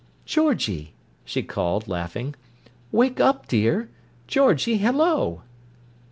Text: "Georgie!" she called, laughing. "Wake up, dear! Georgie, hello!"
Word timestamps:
"Georgie!" 0.25 0.95
she 1.23 1.43
called, 1.43 1.87
laughing. 1.87 2.33
"Wake 2.91 3.19
up, 3.19 3.47
dear! 3.47 3.91
Georgie, 4.25 4.77
hello!" 4.79 5.43